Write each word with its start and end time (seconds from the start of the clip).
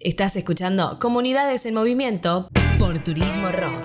Estás 0.00 0.36
escuchando 0.36 1.00
Comunidades 1.00 1.66
en 1.66 1.74
Movimiento 1.74 2.48
por 2.78 3.00
Turismo 3.00 3.50
Rock. 3.50 3.84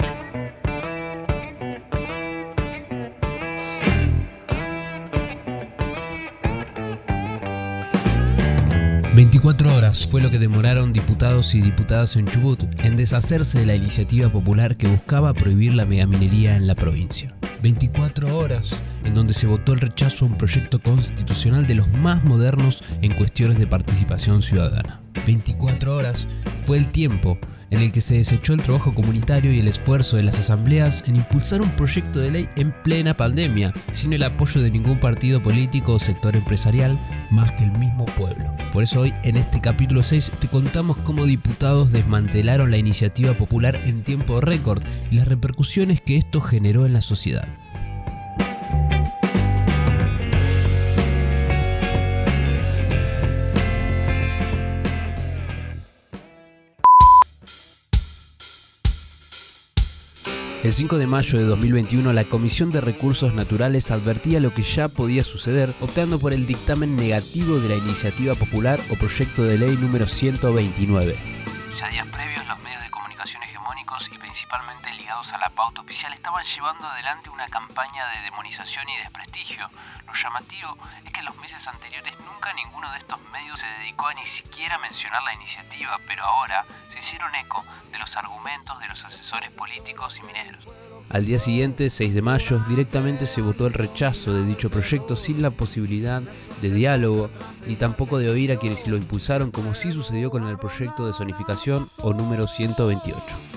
...24 9.15 9.75
horas 9.75 10.07
fue 10.07 10.21
lo 10.21 10.29
que 10.29 10.39
demoraron 10.39 10.93
diputados 10.93 11.55
y 11.55 11.61
diputadas 11.61 12.15
en 12.15 12.27
Chubut... 12.27 12.63
...en 12.83 12.95
deshacerse 12.95 13.59
de 13.59 13.65
la 13.65 13.75
iniciativa 13.75 14.29
popular 14.29 14.75
que 14.75 14.87
buscaba 14.87 15.33
prohibir 15.33 15.73
la 15.73 15.85
megaminería 15.85 16.55
en 16.55 16.67
la 16.67 16.75
provincia. 16.75 17.33
24 17.63 18.37
horas 18.37 18.79
en 19.05 19.13
donde 19.13 19.33
se 19.33 19.47
votó 19.47 19.73
el 19.73 19.81
rechazo 19.81 20.25
a 20.25 20.29
un 20.29 20.37
proyecto 20.37 20.79
constitucional 20.79 21.67
de 21.67 21.75
los 21.75 21.87
más 21.99 22.23
modernos 22.23 22.83
en 23.01 23.13
cuestiones 23.13 23.59
de 23.59 23.67
participación 23.67 24.41
ciudadana. 24.41 25.01
24 25.25 25.95
horas 25.95 26.27
fue 26.63 26.77
el 26.77 26.87
tiempo 26.87 27.37
en 27.73 27.81
el 27.81 27.91
que 27.91 28.01
se 28.01 28.15
desechó 28.15 28.53
el 28.53 28.61
trabajo 28.61 28.93
comunitario 28.93 29.51
y 29.51 29.59
el 29.59 29.67
esfuerzo 29.67 30.17
de 30.17 30.23
las 30.23 30.37
asambleas 30.37 31.07
en 31.07 31.15
impulsar 31.15 31.61
un 31.61 31.71
proyecto 31.71 32.19
de 32.19 32.29
ley 32.29 32.49
en 32.55 32.71
plena 32.83 33.15
pandemia, 33.15 33.73
sin 33.91 34.13
el 34.13 34.21
apoyo 34.21 34.61
de 34.61 34.69
ningún 34.69 34.99
partido 34.99 35.41
político 35.41 35.93
o 35.93 35.99
sector 35.99 36.35
empresarial, 36.35 36.99
más 37.31 37.51
que 37.53 37.63
el 37.63 37.71
mismo 37.71 38.05
pueblo. 38.05 38.45
Por 38.71 38.83
eso 38.83 39.01
hoy, 39.01 39.13
en 39.23 39.37
este 39.37 39.59
capítulo 39.59 40.03
6, 40.03 40.33
te 40.39 40.47
contamos 40.49 40.97
cómo 40.97 41.25
diputados 41.25 41.91
desmantelaron 41.91 42.69
la 42.69 42.77
iniciativa 42.77 43.33
popular 43.33 43.79
en 43.85 44.03
tiempo 44.03 44.39
récord 44.39 44.83
y 45.09 45.15
las 45.15 45.27
repercusiones 45.27 45.99
que 45.99 46.17
esto 46.17 46.41
generó 46.41 46.85
en 46.85 46.93
la 46.93 47.01
sociedad. 47.01 47.47
El 60.63 60.71
5 60.71 60.97
de 60.97 61.07
mayo 61.07 61.39
de 61.39 61.43
2021 61.43 62.13
la 62.13 62.23
Comisión 62.23 62.71
de 62.71 62.79
Recursos 62.79 63.33
Naturales 63.33 63.91
advertía 63.91 64.39
lo 64.39 64.53
que 64.53 64.63
ya 64.63 64.87
podía 64.87 65.25
suceder, 65.25 65.73
optando 65.81 66.19
por 66.19 66.31
el 66.31 66.45
dictamen 66.45 66.95
negativo 66.95 67.59
de 67.59 67.67
la 67.67 67.75
iniciativa 67.75 68.33
popular 68.33 68.79
o 68.89 68.95
proyecto 68.95 69.43
de 69.43 69.57
ley 69.57 69.75
número 69.75 70.07
129. 70.07 71.17
Ya 71.77 71.89
días 71.89 72.07
previos 72.07 72.42
a 75.31 75.37
la 75.37 75.49
pauta 75.49 75.81
oficial 75.81 76.11
estaban 76.11 76.43
llevando 76.43 76.85
adelante 76.85 77.29
una 77.29 77.47
campaña 77.47 78.05
de 78.09 78.23
demonización 78.23 78.89
y 78.89 78.97
desprestigio. 78.97 79.69
Lo 80.05 80.13
llamativo 80.13 80.77
es 81.05 81.11
que 81.13 81.19
en 81.21 81.25
los 81.25 81.37
meses 81.37 81.65
anteriores 81.65 82.13
nunca 82.19 82.51
ninguno 82.53 82.91
de 82.91 82.97
estos 82.97 83.21
medios 83.31 83.59
se 83.59 83.67
dedicó 83.67 84.07
a 84.07 84.13
ni 84.15 84.25
siquiera 84.25 84.77
mencionar 84.79 85.23
la 85.23 85.33
iniciativa, 85.33 85.97
pero 86.07 86.25
ahora 86.25 86.65
se 86.89 86.99
hicieron 86.99 87.33
eco 87.35 87.63
de 87.91 87.99
los 87.99 88.17
argumentos 88.17 88.77
de 88.79 88.87
los 88.87 89.05
asesores 89.05 89.49
políticos 89.51 90.19
y 90.19 90.23
mineros. 90.23 90.65
Al 91.09 91.25
día 91.25 91.39
siguiente, 91.39 91.89
6 91.89 92.13
de 92.13 92.21
mayo, 92.21 92.59
directamente 92.67 93.25
se 93.25 93.41
votó 93.41 93.67
el 93.67 93.73
rechazo 93.73 94.33
de 94.33 94.45
dicho 94.45 94.69
proyecto 94.69 95.15
sin 95.15 95.41
la 95.41 95.51
posibilidad 95.51 96.21
de 96.61 96.69
diálogo 96.69 97.29
ni 97.65 97.75
tampoco 97.75 98.17
de 98.17 98.29
oír 98.29 98.51
a 98.51 98.57
quienes 98.57 98.87
lo 98.87 98.97
impulsaron 98.97 99.51
como 99.51 99.73
sí 99.73 99.91
sucedió 99.91 100.29
con 100.31 100.45
el 100.47 100.57
proyecto 100.57 101.07
de 101.07 101.13
zonificación 101.13 101.87
o 102.01 102.13
número 102.13 102.47
128. 102.47 103.52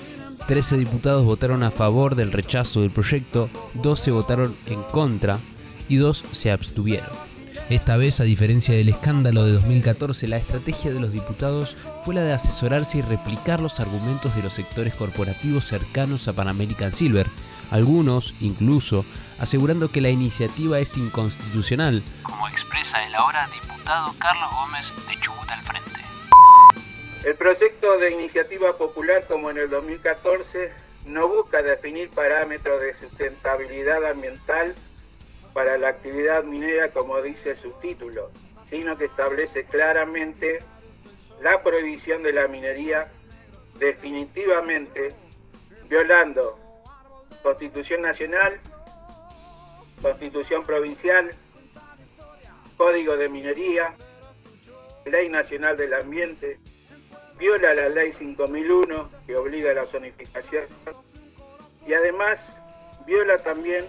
13 0.47 0.77
diputados 0.77 1.25
votaron 1.25 1.65
a 1.65 1.73
favor 1.73 2.15
del 2.15 2.31
rechazo 2.31 2.83
del 2.83 2.91
proyecto, 2.91 3.51
12 3.75 4.13
votaron 4.13 4.57
en 4.67 4.83
contra 4.85 5.39
y 5.89 5.97
2 5.97 6.25
se 6.31 6.53
abstuvieron. 6.53 7.11
Esta 7.69 7.97
vez, 7.97 8.21
a 8.21 8.25
diferencia 8.25 8.77
del 8.77 8.89
escándalo 8.89 9.45
de 9.45 9.53
2014, 9.53 10.29
la 10.29 10.37
estrategia 10.37 10.93
de 10.93 11.01
los 11.01 11.13
diputados 11.13 11.77
fue 12.03 12.15
la 12.15 12.21
de 12.21 12.33
asesorarse 12.33 12.99
y 12.99 13.03
replicar 13.03 13.61
los 13.61 13.81
argumentos 13.81 14.37
de 14.37 14.43
los 14.43 14.53
sectores 14.53 14.95
corporativos 14.95 15.65
cercanos 15.65 16.29
a 16.29 16.33
Pan 16.33 16.47
American 16.47 16.93
Silver, 16.93 17.27
algunos 17.73 18.35
incluso 18.41 19.05
asegurando 19.41 19.91
que 19.91 20.01
la 20.01 20.11
iniciativa 20.11 20.79
es 20.79 20.97
inconstitucional, 20.97 22.05
como 22.23 22.47
expresa 22.47 23.05
el 23.05 23.17
ahora 23.17 23.49
diputado 23.53 24.15
Carlos 24.21 24.51
Gómez 24.53 24.95
de. 25.09 25.36
El 27.27 27.35
proyecto 27.35 27.99
de 27.99 28.13
iniciativa 28.13 28.79
popular, 28.79 29.25
como 29.27 29.51
en 29.51 29.59
el 29.59 29.69
2014, 29.69 30.71
no 31.07 31.27
busca 31.27 31.61
definir 31.61 32.09
parámetros 32.11 32.81
de 32.81 32.95
sustentabilidad 32.95 34.09
ambiental 34.09 34.77
para 35.53 35.77
la 35.77 35.89
actividad 35.89 36.45
minera 36.45 36.93
como 36.93 37.21
dice 37.21 37.57
su 37.57 37.73
título, 37.81 38.31
sino 38.67 38.97
que 38.97 39.07
establece 39.07 39.65
claramente 39.65 40.61
la 41.43 41.65
prohibición 41.65 42.23
de 42.23 42.33
la 42.33 42.47
minería 42.47 43.11
definitivamente 43.81 45.13
violando 45.89 46.61
Constitución 47.43 48.03
Nacional, 48.03 48.61
Constitución 50.01 50.65
Provincial, 50.65 51.35
Código 52.77 53.17
de 53.17 53.29
Minería, 53.29 53.97
Ley 55.05 55.29
Nacional 55.29 55.77
del 55.77 55.93
Ambiente, 55.95 56.61
viola 57.39 57.75
la 57.75 57.89
Ley 57.89 58.13
5001 58.13 59.11
que 59.27 59.37
obliga 59.37 59.71
a 59.71 59.75
la 59.75 59.87
zonificación 59.87 60.65
y 61.87 61.93
además 61.93 62.39
viola 63.07 63.39
también 63.39 63.85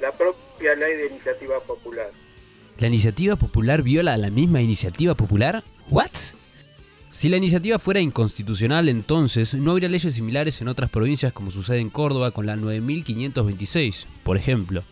la 0.00 0.12
propia 0.12 0.74
ley 0.74 0.96
de 0.96 1.06
iniciativa 1.08 1.58
popular. 1.60 2.10
¿La 2.78 2.86
iniciativa 2.88 3.36
popular 3.36 3.82
viola 3.82 4.16
la 4.16 4.30
misma 4.30 4.60
iniciativa 4.60 5.14
popular? 5.14 5.64
¿What? 5.90 6.10
Si 7.10 7.30
la 7.30 7.38
iniciativa 7.38 7.78
fuera 7.78 8.00
inconstitucional, 8.00 8.90
entonces 8.90 9.54
no 9.54 9.70
habría 9.70 9.88
leyes 9.88 10.12
similares 10.12 10.60
en 10.60 10.68
otras 10.68 10.90
provincias 10.90 11.32
como 11.32 11.50
sucede 11.50 11.78
en 11.78 11.88
Córdoba 11.88 12.32
con 12.32 12.44
la 12.44 12.56
9526, 12.56 14.06
por 14.22 14.36
ejemplo. 14.36 14.84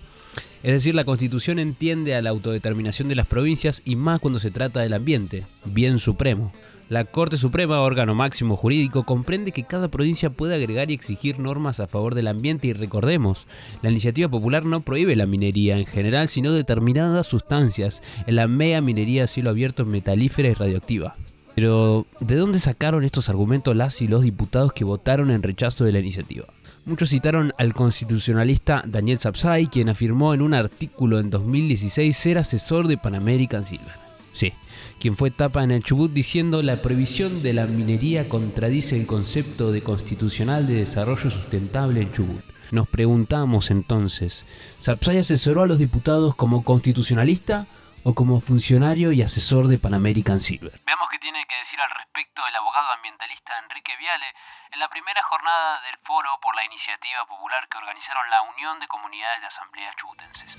Es 0.63 0.73
decir, 0.73 0.95
la 0.95 1.05
Constitución 1.05 1.59
entiende 1.59 2.15
a 2.15 2.23
la 2.23 2.31
autodeterminación 2.31 3.09
de 3.09 3.15
las 3.15 3.27
provincias 3.27 3.83
y 3.85 3.97
más 3.97 4.21
cuando 4.21 4.39
se 4.39 4.51
trata 4.51 4.81
del 4.81 4.95
ambiente, 4.95 5.45
bien 5.65 5.99
supremo. 5.99 6.53
La 6.91 7.07
Corte 7.07 7.39
Suprema, 7.39 7.81
órgano 7.81 8.15
máximo 8.15 8.57
jurídico, 8.57 9.05
comprende 9.05 9.53
que 9.53 9.65
cada 9.65 9.89
provincia 9.89 10.29
puede 10.29 10.55
agregar 10.55 10.91
y 10.91 10.95
exigir 10.95 11.39
normas 11.39 11.81
a 11.81 11.87
favor 11.87 12.15
del 12.15 12.29
ambiente 12.29 12.67
y 12.69 12.75
recordemos, 12.75 13.47
la 13.81 13.91
iniciativa 13.91 14.29
popular 14.29 14.67
no 14.67 14.83
prohíbe 14.83 15.17
la 15.17 15.25
minería 15.25 15.79
en 15.79 15.87
general, 15.87 16.29
sino 16.29 16.53
determinadas 16.53 17.27
sustancias, 17.27 18.03
en 18.27 18.37
la 18.37 18.49
mega 18.49 18.83
minería 18.83 19.25
a 19.25 19.27
cielo 19.27 19.49
abierto 19.49 19.87
metalífera 19.87 20.51
y 20.51 20.55
radioactiva. 20.55 21.17
Pero, 21.55 22.07
¿de 22.21 22.37
dónde 22.37 22.59
sacaron 22.59 23.05
estos 23.05 23.29
argumentos 23.29 23.77
las 23.77 24.03
y 24.03 24.09
los 24.09 24.23
diputados 24.23 24.73
que 24.73 24.85
votaron 24.85 25.31
en 25.31 25.43
rechazo 25.43 25.85
de 25.85 25.93
la 25.93 26.01
iniciativa? 26.01 26.47
Muchos 26.85 27.11
citaron 27.11 27.53
al 27.59 27.73
constitucionalista 27.75 28.83
Daniel 28.87 29.19
Sapsay, 29.19 29.69
quien 29.69 29.89
afirmó 29.89 30.35
en 30.35 30.43
un 30.43 30.53
artículo 30.53 31.21
en 31.21 31.31
2016 31.31 32.17
ser 32.17 32.39
asesor 32.39 32.89
de 32.89 32.99
Pan 32.99 33.15
American 33.15 33.65
Silver. 33.65 33.95
Sí, 34.33 34.53
quien 34.99 35.17
fue 35.17 35.31
tapa 35.31 35.63
en 35.63 35.71
el 35.71 35.85
Chubut 35.85 36.13
diciendo 36.13 36.61
la 36.63 36.83
prohibición 36.83 37.43
de 37.43 37.53
la 37.53 37.67
minería 37.67 38.29
contradice 38.29 38.99
el 38.99 39.07
concepto 39.07 39.71
de 39.71 39.83
constitucional 39.83 40.67
de 40.67 40.75
desarrollo 40.75 41.31
sustentable 41.31 42.03
en 42.03 42.13
Chubut. 42.13 42.43
Nos 42.73 42.89
preguntamos 42.89 43.71
entonces, 43.71 44.45
¿Sapsay 44.79 45.19
asesoró 45.19 45.63
a 45.63 45.67
los 45.67 45.79
diputados 45.79 46.35
como 46.35 46.65
constitucionalista 46.65 47.69
o 48.05 48.15
como 48.15 48.41
funcionario 48.41 49.13
y 49.13 49.23
asesor 49.23 49.67
de 49.69 49.79
Pan 49.79 49.95
American 49.95 50.41
Silver? 50.41 50.79
Veamos 50.85 51.09
qué 51.11 51.19
tiene 51.19 51.45
que 51.49 51.57
decir 51.57 51.81
al 51.81 51.91
respecto 51.91 52.43
el 52.47 52.55
abogado 52.55 52.91
ambientalista 52.93 53.53
Enrique 53.65 53.97
Viale 53.99 54.27
en 54.73 54.79
la 54.79 54.89
primera 54.89 55.23
jornada 55.23 55.81
del 55.83 55.97
foro 56.03 56.29
por 56.43 56.55
la 56.55 56.65
iniciativa 56.65 57.27
popular 57.27 57.67
que 57.69 57.79
organizaron 57.79 58.29
la 58.31 58.43
Unión 58.43 58.79
de 58.79 58.87
Comunidades 58.87 59.41
de 59.41 59.47
Asambleas 59.47 59.97
Chubutenses. 59.97 60.57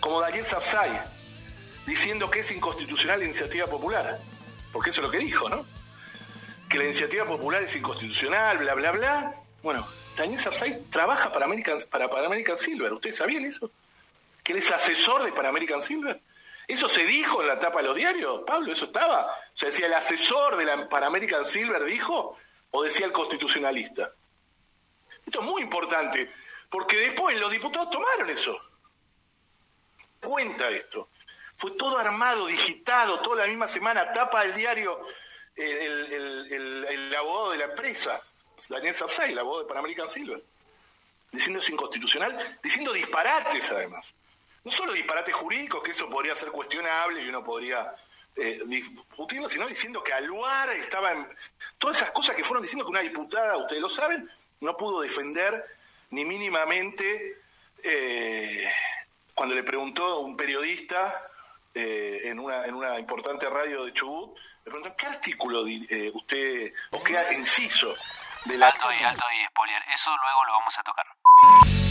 Como 0.00 0.20
Daniel 0.20 0.44
Sapsay, 0.44 1.00
diciendo 1.86 2.30
que 2.30 2.40
es 2.40 2.50
inconstitucional 2.50 3.20
la 3.20 3.24
iniciativa 3.24 3.66
popular. 3.66 4.18
Porque 4.72 4.90
eso 4.90 5.00
es 5.00 5.06
lo 5.06 5.10
que 5.10 5.18
dijo, 5.18 5.48
¿no? 5.48 5.64
Que 6.68 6.78
la 6.78 6.84
iniciativa 6.84 7.24
popular 7.24 7.62
es 7.62 7.74
inconstitucional, 7.74 8.58
bla, 8.58 8.74
bla, 8.74 8.90
bla. 8.92 9.34
Bueno, 9.62 9.86
Daniel 10.16 10.38
Sapsay 10.38 10.84
trabaja 10.90 11.32
para 11.32 11.46
American, 11.46 11.78
para 11.90 12.10
Pan 12.10 12.26
American 12.26 12.58
Silver. 12.58 12.92
¿Ustedes 12.92 13.16
sabían 13.16 13.44
eso? 13.46 13.70
Que 14.42 14.52
él 14.52 14.58
es 14.58 14.70
asesor 14.70 15.24
de 15.24 15.32
Pan 15.32 15.46
American 15.46 15.80
Silver. 15.80 16.20
Eso 16.66 16.88
se 16.88 17.04
dijo 17.04 17.42
en 17.42 17.48
la 17.48 17.58
tapa 17.58 17.80
de 17.80 17.88
los 17.88 17.96
diarios, 17.96 18.42
Pablo, 18.46 18.72
eso 18.72 18.86
estaba. 18.86 19.26
O 19.26 19.56
sea, 19.56 19.68
decía 19.70 19.86
el 19.86 19.94
asesor 19.94 20.56
de 20.56 20.64
la 20.64 20.88
Pan 20.88 21.04
American 21.04 21.44
Silver 21.44 21.84
dijo, 21.84 22.36
o 22.70 22.82
decía 22.82 23.06
el 23.06 23.12
constitucionalista. 23.12 24.12
Esto 25.24 25.40
es 25.40 25.44
muy 25.44 25.62
importante, 25.62 26.32
porque 26.68 26.96
después 26.96 27.38
los 27.38 27.50
diputados 27.50 27.90
tomaron 27.90 28.30
eso. 28.30 28.58
Cuenta 30.20 30.68
esto. 30.70 31.10
Fue 31.56 31.70
todo 31.72 31.98
armado, 31.98 32.46
digitado, 32.46 33.20
toda 33.20 33.42
la 33.42 33.46
misma 33.46 33.68
semana, 33.68 34.12
tapa 34.12 34.42
del 34.42 34.54
diario 34.54 35.00
el, 35.56 37.14
abogado 37.16 37.52
de 37.52 37.58
la 37.58 37.64
empresa, 37.64 38.20
Daniel 38.68 38.94
Sapsay, 38.94 39.32
el 39.32 39.38
abogado 39.38 39.62
de 39.62 39.68
Pan 39.68 39.78
American 39.78 40.08
Silver, 40.08 40.42
diciendo 41.32 41.60
es 41.60 41.70
inconstitucional, 41.70 42.58
diciendo 42.62 42.92
disparates 42.92 43.70
además. 43.70 44.12
No 44.66 44.72
solo 44.72 44.94
disparates 44.94 45.32
jurídicos, 45.32 45.80
que 45.80 45.92
eso 45.92 46.10
podría 46.10 46.34
ser 46.34 46.50
cuestionable 46.50 47.22
y 47.22 47.28
uno 47.28 47.44
podría 47.44 47.94
eh, 48.34 48.58
discutiendo, 48.66 49.48
sino 49.48 49.68
diciendo 49.68 50.02
que 50.02 50.12
Aluar 50.12 50.70
estaba 50.70 51.12
en... 51.12 51.28
Todas 51.78 51.98
esas 51.98 52.10
cosas 52.10 52.34
que 52.34 52.42
fueron 52.42 52.64
diciendo 52.64 52.84
que 52.84 52.90
una 52.90 52.98
diputada, 52.98 53.56
ustedes 53.58 53.80
lo 53.80 53.88
saben, 53.88 54.28
no 54.58 54.76
pudo 54.76 55.02
defender 55.02 55.64
ni 56.10 56.24
mínimamente 56.24 57.42
eh, 57.84 58.68
cuando 59.36 59.54
le 59.54 59.62
preguntó 59.62 60.18
un 60.18 60.36
periodista 60.36 61.30
eh, 61.72 62.22
en, 62.24 62.40
una, 62.40 62.64
en 62.64 62.74
una 62.74 62.98
importante 62.98 63.48
radio 63.48 63.84
de 63.84 63.92
Chubut, 63.92 64.36
le 64.64 64.72
preguntó, 64.72 64.96
¿qué 64.96 65.06
artículo 65.06 65.62
usted, 66.12 66.72
o 66.90 67.04
qué 67.04 67.24
inciso 67.38 67.94
de 68.46 68.58
la... 68.58 68.66
Alto 68.66 68.88
y 69.00 69.04
alto 69.04 69.24
y 69.30 69.46
spoiler, 69.46 69.82
eso 69.94 70.10
luego 70.10 70.44
lo 70.44 70.52
vamos 70.54 70.76
a 70.76 70.82
tocar. 70.82 71.85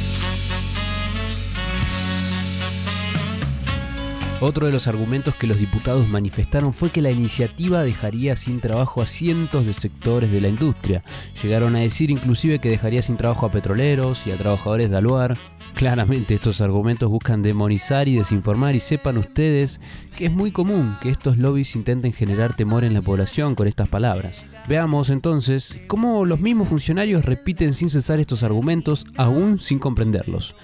Otro 4.41 4.65
de 4.65 4.73
los 4.73 4.87
argumentos 4.87 5.33
que 5.35 5.47
los 5.47 5.57
diputados 5.57 6.09
manifestaron 6.09 6.73
fue 6.73 6.89
que 6.89 7.01
la 7.01 7.09
iniciativa 7.09 7.83
dejaría 7.83 8.35
sin 8.35 8.59
trabajo 8.59 9.01
a 9.01 9.05
cientos 9.05 9.65
de 9.65 9.73
sectores 9.73 10.29
de 10.29 10.41
la 10.41 10.49
industria. 10.49 11.03
Llegaron 11.41 11.75
a 11.77 11.79
decir 11.79 12.11
inclusive 12.11 12.59
que 12.59 12.69
dejaría 12.69 13.01
sin 13.01 13.15
trabajo 13.15 13.45
a 13.45 13.51
petroleros 13.51 14.27
y 14.27 14.31
a 14.31 14.37
trabajadores 14.37 14.89
de 14.89 14.97
aluar. 14.97 15.37
Claramente 15.73 16.33
estos 16.33 16.59
argumentos 16.59 17.09
buscan 17.09 17.41
demonizar 17.41 18.09
y 18.09 18.17
desinformar 18.17 18.75
y 18.75 18.81
sepan 18.81 19.17
ustedes 19.17 19.79
que 20.17 20.25
es 20.25 20.31
muy 20.33 20.51
común 20.51 20.97
que 20.99 21.09
estos 21.09 21.37
lobbies 21.37 21.75
intenten 21.77 22.11
generar 22.11 22.55
temor 22.55 22.83
en 22.83 22.93
la 22.93 23.01
población 23.01 23.55
con 23.55 23.67
estas 23.67 23.87
palabras. 23.87 24.45
Veamos 24.67 25.11
entonces 25.11 25.79
cómo 25.87 26.25
los 26.25 26.41
mismos 26.41 26.67
funcionarios 26.67 27.23
repiten 27.23 27.71
sin 27.71 27.89
cesar 27.89 28.19
estos 28.19 28.43
argumentos 28.43 29.05
aún 29.15 29.59
sin 29.59 29.79
comprenderlos 29.79 30.55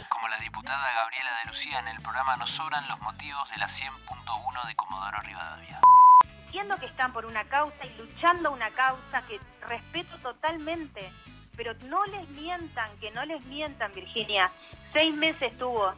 diputada 0.42 0.88
Gabriela 0.96 1.11
de 1.42 1.48
Lucía 1.48 1.80
en 1.80 1.88
el 1.88 2.02
programa 2.02 2.38
Nos 2.38 2.50
sobran 2.50 2.88
los 2.88 3.00
motivos 3.00 3.50
de 3.52 3.58
la 3.58 3.68
100.1 3.68 4.68
de 4.68 4.76
Comodoro 4.76 5.20
Rivadavia. 5.22 5.80
Entiendo 6.46 6.76
que 6.78 6.86
están 6.86 7.14
por 7.14 7.26
una 7.26 7.44
causa 7.46 7.86
y 7.86 7.98
luchando 7.98 8.52
una 8.52 8.70
causa 8.72 9.24
que 9.28 9.40
respeto 9.68 10.18
totalmente, 10.20 11.12
pero 11.56 11.74
no 11.86 12.06
les 12.06 12.28
mientan, 12.30 12.90
que 13.00 13.12
no 13.12 13.26
les 13.26 13.44
mientan, 13.46 13.92
Virginia. 13.94 14.52
Seis 14.94 15.14
meses 15.16 15.58
tuvo 15.58 15.94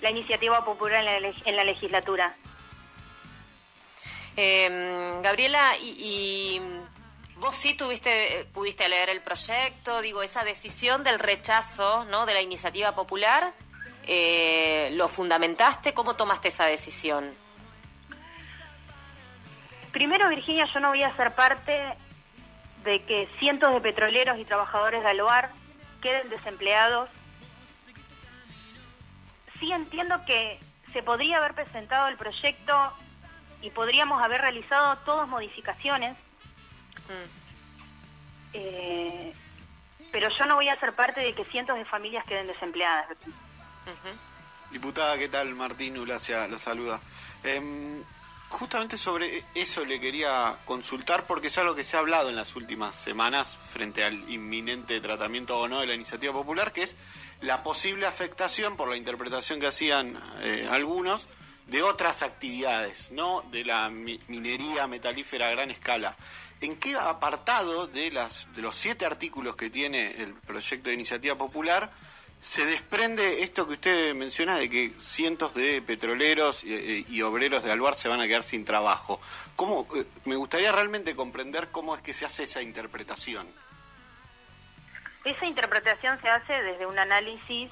la 0.00 0.10
iniciativa 0.10 0.64
popular 0.64 1.04
en 1.44 1.56
la, 1.56 1.64
legislatura. 1.64 2.34
Em, 4.36 5.20
Gabriela, 5.20 5.76
y, 5.78 6.60
vos 7.36 7.54
sí 7.54 7.74
tuviste, 7.74 8.48
pudiste 8.54 8.88
leer 8.88 9.10
el 9.10 9.20
proyecto, 9.20 10.00
digo, 10.00 10.22
esa 10.22 10.42
decisión 10.44 11.04
del 11.04 11.18
rechazo 11.18 12.04
¿no? 12.06 12.24
de 12.24 12.34
la 12.34 12.40
iniciativa 12.40 12.94
popular 12.94 13.52
eh, 14.12 14.90
lo 14.94 15.06
fundamentaste? 15.06 15.94
¿Cómo 15.94 16.16
tomaste 16.16 16.48
esa 16.48 16.66
decisión? 16.66 17.32
Primero, 19.92 20.28
Virginia, 20.28 20.66
yo 20.74 20.80
no 20.80 20.88
voy 20.88 21.04
a 21.04 21.14
ser 21.14 21.32
parte 21.36 21.80
de 22.82 23.04
que 23.04 23.28
cientos 23.38 23.72
de 23.72 23.80
petroleros 23.80 24.36
y 24.40 24.44
trabajadores 24.44 25.04
de 25.04 25.10
Aloar 25.10 25.50
queden 26.02 26.28
desempleados. 26.28 27.08
Sí 29.60 29.70
entiendo 29.70 30.24
que 30.26 30.58
se 30.92 31.04
podría 31.04 31.38
haber 31.38 31.54
presentado 31.54 32.08
el 32.08 32.16
proyecto 32.16 32.92
y 33.62 33.70
podríamos 33.70 34.20
haber 34.20 34.40
realizado 34.40 34.96
todas 35.04 35.28
modificaciones, 35.28 36.16
mm. 37.06 38.54
eh, 38.54 39.32
pero 40.10 40.28
yo 40.36 40.46
no 40.46 40.56
voy 40.56 40.68
a 40.68 40.80
ser 40.80 40.94
parte 40.94 41.20
de 41.20 41.32
que 41.32 41.44
cientos 41.44 41.76
de 41.76 41.84
familias 41.84 42.24
queden 42.24 42.48
desempleadas. 42.48 43.06
Diputada, 44.70 45.18
¿qué 45.18 45.28
tal? 45.28 45.54
Martín 45.54 45.98
Ulacia 45.98 46.46
la 46.46 46.58
saluda. 46.58 47.00
Em, 47.42 48.02
justamente 48.48 48.96
sobre 48.96 49.44
eso 49.54 49.84
le 49.84 49.98
quería 49.98 50.58
consultar 50.64 51.26
porque 51.26 51.48
es 51.48 51.58
algo 51.58 51.74
que 51.74 51.84
se 51.84 51.96
ha 51.96 52.00
hablado 52.00 52.28
en 52.28 52.36
las 52.36 52.54
últimas 52.54 52.94
semanas 52.94 53.58
frente 53.68 54.04
al 54.04 54.30
inminente 54.30 55.00
tratamiento 55.00 55.58
o 55.58 55.68
no 55.68 55.80
de 55.80 55.86
la 55.86 55.94
iniciativa 55.94 56.32
popular, 56.32 56.72
que 56.72 56.82
es 56.82 56.96
la 57.40 57.62
posible 57.62 58.06
afectación 58.06 58.76
por 58.76 58.88
la 58.88 58.96
interpretación 58.96 59.60
que 59.60 59.66
hacían 59.66 60.20
eh, 60.40 60.68
algunos 60.70 61.26
de 61.66 61.82
otras 61.82 62.22
actividades, 62.22 63.12
no 63.12 63.44
de 63.50 63.64
la 63.64 63.88
minería 63.88 64.86
metalífera 64.88 65.48
a 65.48 65.50
gran 65.50 65.70
escala. 65.70 66.16
¿En 66.60 66.76
qué 66.76 66.94
apartado 66.96 67.86
de, 67.86 68.10
las, 68.10 68.52
de 68.54 68.62
los 68.62 68.76
siete 68.76 69.06
artículos 69.06 69.56
que 69.56 69.70
tiene 69.70 70.22
el 70.22 70.34
proyecto 70.34 70.90
de 70.90 70.94
iniciativa 70.94 71.36
popular 71.36 71.90
se 72.40 72.64
desprende 72.64 73.42
esto 73.42 73.66
que 73.66 73.74
usted 73.74 74.14
menciona 74.14 74.56
de 74.56 74.70
que 74.70 74.94
cientos 74.98 75.52
de 75.54 75.82
petroleros 75.82 76.64
y, 76.64 77.22
obreros 77.22 77.62
de 77.62 77.70
Alvar 77.70 77.94
se 77.94 78.08
van 78.08 78.20
a 78.20 78.26
quedar 78.26 78.42
sin 78.42 78.64
trabajo. 78.64 79.20
¿Cómo, 79.56 79.86
eh, 79.94 80.06
me 80.24 80.36
gustaría 80.36 80.72
realmente 80.72 81.14
comprender 81.14 81.68
cómo 81.70 81.94
es 81.94 82.00
que 82.00 82.14
se 82.14 82.24
hace 82.24 82.44
esa 82.44 82.62
interpretación. 82.62 83.46
Esa 85.22 85.44
interpretación 85.44 86.18
se 86.22 86.30
hace 86.30 86.62
desde 86.62 86.86
un 86.86 86.98
análisis 86.98 87.70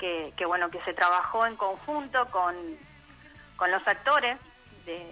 que, 0.00 0.32
bueno 0.44 0.70
que 0.70 0.82
se 0.82 0.92
trabajó 0.92 1.46
en 1.46 1.54
conjunto 1.56 2.26
con, 2.30 2.56
con 3.54 3.70
los 3.70 3.86
actores, 3.86 4.38
de, 4.86 5.06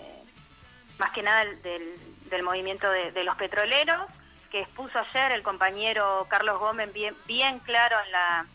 más 0.99 1.13
que 1.13 1.23
nada 1.23 1.45
del, 1.45 2.01
del 2.31 2.43
movimiento 2.43 2.91
de, 2.91 3.13
de, 3.13 3.23
los 3.23 3.37
petroleros, 3.37 4.11
que 4.51 4.63
expuso 4.63 4.99
ayer 4.99 5.33
el 5.33 5.43
compañero 5.45 6.27
Carlos 6.29 6.59
Gómez 6.59 6.93
bien, 6.93 7.15
bien 7.27 7.61
claro 7.61 7.97
en 8.05 8.13
la 8.13 8.47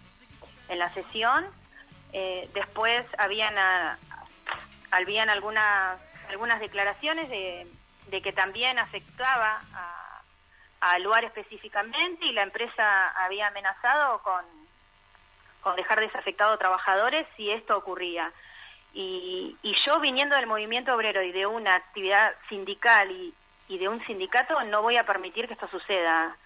en 0.67 0.79
la 0.79 0.93
sesión. 0.93 1.45
Eh, 2.11 2.49
después 2.53 3.05
habían, 3.17 3.55
habían 4.91 5.29
algunas, 5.29 5.99
algunas 6.29 6.59
declaraciones 6.59 7.29
de, 7.29 7.67
que 8.21 8.33
también 8.33 8.77
afectaba 8.77 9.61
a, 9.73 10.21
a 10.81 10.99
lugar 10.99 11.23
específicamente 11.23 12.25
y 12.25 12.31
la 12.31 12.43
empresa 12.43 13.09
había 13.09 13.47
amenazado 13.47 14.21
con, 14.21 14.45
con 15.61 15.75
dejar 15.75 15.99
desafectados 15.99 16.59
trabajadores 16.59 17.25
si 17.35 17.49
esto 17.49 17.75
ocurría. 17.75 18.31
Y, 18.93 19.57
y, 19.63 19.75
yo 19.87 19.99
viniendo 19.99 20.35
del 20.35 20.45
movimiento 20.45 20.93
obrero 20.93 21.23
y 21.23 21.31
de 21.31 21.47
una 21.47 21.73
actividad 21.73 22.35
sindical 22.47 23.09
y, 23.09 23.33
y 23.67 23.79
de 23.79 23.89
un 23.89 24.05
sindicato 24.05 24.61
no 24.65 24.83
voy 24.83 24.97
a 24.97 25.05
permitir 25.05 25.47
que 25.47 25.53
esto 25.53 25.67
suceda, 25.69 26.37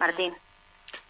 Martín. 0.00 0.34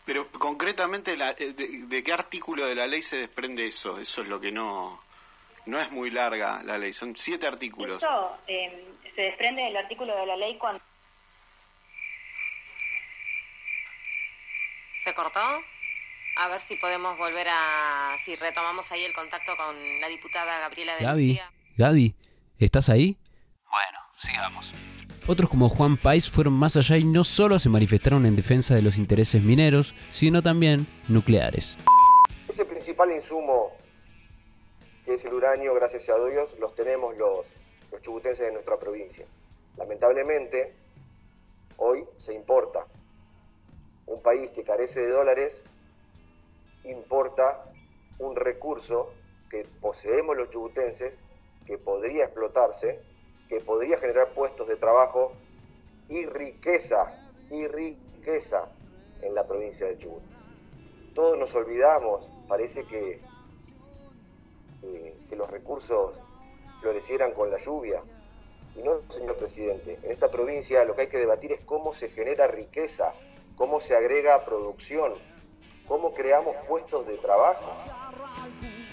Pero 0.05 0.29
concretamente, 0.31 1.13
eh, 1.13 1.53
de, 1.53 2.03
qué 2.03 2.13
artículo 2.13 2.67
de 2.67 2.75
la 2.75 2.87
ley 2.87 3.03
se 3.03 3.19
desprende 3.19 3.67
eso? 3.67 3.99
Eso 3.99 4.23
es 4.23 4.29
lo 4.29 4.41
que 4.41 4.53
no... 4.53 5.01
No 5.67 5.79
es 5.79 5.91
muy 5.93 6.11
larga 6.11 6.63
la 6.63 6.79
ley, 6.79 6.93
son 6.93 7.15
siete 7.17 7.47
artículos. 7.47 8.03
Eso 8.03 8.39
em, 8.47 8.73
se 9.15 9.23
desprende 9.23 9.63
del 9.63 9.77
artículo 9.77 10.17
de 10.17 10.27
la 10.27 10.37
ley 10.37 10.57
cuando... 10.57 10.83
¿Se 15.05 15.15
cortó? 15.15 15.41
A 16.37 16.49
ver 16.49 16.61
si 16.61 16.77
podemos 16.77 17.17
volver 17.19 17.47
a... 17.51 18.17
si 18.25 18.37
retomamos 18.37 18.91
ahí 18.91 19.05
el 19.05 19.13
contacto 19.13 19.57
con 19.57 20.01
la 20.01 20.09
diputada 20.09 20.61
Gabriela 20.61 20.97
de 20.97 21.05
Gaby, 21.05 21.27
Lucía. 21.27 21.53
Gaby, 21.77 22.15
¿estás 22.59 22.89
ahí? 22.89 23.17
Bueno, 23.71 23.99
sigamos. 24.17 24.73
Otros 25.33 25.49
como 25.49 25.69
Juan 25.69 25.97
Pais 25.97 26.29
fueron 26.29 26.55
más 26.55 26.75
allá 26.75 26.97
y 26.97 27.05
no 27.05 27.23
solo 27.23 27.61
se 27.61 27.69
manifestaron 27.69 28.27
en 28.27 28.35
defensa 28.35 28.75
de 28.75 28.83
los 28.83 28.99
intereses 28.99 29.41
mineros, 29.41 29.95
sino 30.11 30.43
también 30.43 30.89
nucleares. 31.07 31.79
Ese 32.49 32.65
principal 32.65 33.13
insumo 33.13 33.71
que 35.05 35.15
es 35.15 35.25
el 35.25 35.33
uranio, 35.33 35.73
gracias 35.75 36.09
a 36.09 36.17
Dios, 36.27 36.59
los 36.59 36.75
tenemos 36.75 37.17
los, 37.17 37.47
los 37.93 38.03
chubutenses 38.03 38.45
de 38.45 38.53
nuestra 38.53 38.77
provincia. 38.77 39.25
Lamentablemente, 39.77 40.75
hoy 41.77 42.05
se 42.17 42.35
importa. 42.35 42.85
Un 44.07 44.21
país 44.23 44.51
que 44.51 44.65
carece 44.65 44.99
de 44.99 45.13
dólares 45.13 45.63
importa 46.83 47.71
un 48.19 48.35
recurso 48.35 49.13
que 49.49 49.65
poseemos 49.81 50.37
los 50.37 50.49
chubutenses, 50.49 51.21
que 51.67 51.79
podría 51.79 52.25
explotarse 52.25 53.10
que 53.51 53.61
podría 53.61 53.99
generar 53.99 54.29
puestos 54.29 54.69
de 54.69 54.77
trabajo 54.77 55.33
y 56.09 56.25
riqueza, 56.25 57.13
y 57.51 57.67
riqueza 57.67 58.69
en 59.23 59.35
la 59.35 59.45
provincia 59.45 59.89
de 59.89 59.99
Chubut. 59.99 60.23
Todos 61.17 61.37
nos 61.37 61.53
olvidamos, 61.57 62.31
parece 62.47 62.85
que, 62.85 63.21
que 65.29 65.37
los 65.37 65.51
recursos 65.51 66.17
florecieran 66.81 67.33
con 67.33 67.51
la 67.51 67.59
lluvia. 67.59 68.01
Y 68.77 68.83
no, 68.85 69.01
señor 69.11 69.37
presidente, 69.37 69.99
en 70.01 70.13
esta 70.13 70.31
provincia 70.31 70.85
lo 70.85 70.95
que 70.95 71.03
hay 71.03 71.09
que 71.09 71.19
debatir 71.19 71.51
es 71.51 71.61
cómo 71.63 71.93
se 71.93 72.09
genera 72.09 72.47
riqueza, 72.47 73.13
cómo 73.57 73.81
se 73.81 73.97
agrega 73.97 74.45
producción, 74.45 75.15
cómo 75.89 76.15
creamos 76.15 76.55
puestos 76.69 77.05
de 77.09 77.19
trabajo. 77.19 77.69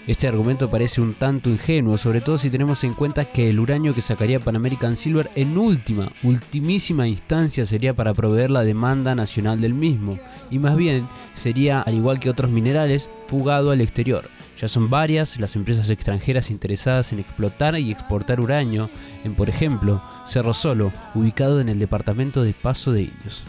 Este 0.08 0.26
argumento 0.26 0.70
parece 0.70 1.02
un 1.02 1.12
tanto 1.12 1.50
ingenuo, 1.50 1.98
sobre 1.98 2.22
todo 2.22 2.38
si 2.38 2.48
tenemos 2.48 2.82
en 2.82 2.94
cuenta 2.94 3.26
que 3.26 3.50
el 3.50 3.60
uranio 3.60 3.94
que 3.94 4.00
sacaría 4.00 4.40
Pan 4.40 4.56
American 4.56 4.96
Silver 4.96 5.30
en 5.34 5.58
última, 5.58 6.10
ultimísima 6.22 7.06
instancia 7.06 7.66
sería 7.66 7.92
para 7.92 8.14
proveer 8.14 8.50
la 8.50 8.64
demanda 8.64 9.14
nacional 9.14 9.60
del 9.60 9.74
mismo, 9.74 10.16
y 10.50 10.60
más 10.60 10.78
bien 10.78 11.06
sería, 11.34 11.82
al 11.82 11.92
igual 11.92 12.20
que 12.20 12.30
otros 12.30 12.50
minerales, 12.50 13.10
fugado 13.26 13.70
al 13.70 13.82
exterior. 13.82 14.30
Ya 14.58 14.66
son 14.66 14.88
varias 14.88 15.38
las 15.38 15.56
empresas 15.56 15.90
extranjeras 15.90 16.50
interesadas 16.50 17.12
en 17.12 17.18
explotar 17.18 17.78
y 17.78 17.92
exportar 17.92 18.40
uranio 18.40 18.88
en, 19.24 19.34
por 19.34 19.50
ejemplo, 19.50 20.02
Cerro 20.26 20.54
Solo, 20.54 20.90
ubicado 21.14 21.60
en 21.60 21.68
el 21.68 21.78
departamento 21.78 22.42
de 22.42 22.54
Paso 22.54 22.92
de 22.92 23.02
Indios. 23.02 23.44